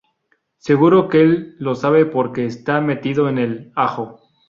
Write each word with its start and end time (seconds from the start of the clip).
Seguro 0.57 1.09
que 1.09 1.21
él 1.21 1.55
lo 1.59 1.75
sabe 1.75 2.07
porque 2.07 2.47
está 2.47 2.81
metido 2.81 3.29
en 3.29 3.37
el 3.37 3.71
ajo 3.75 4.17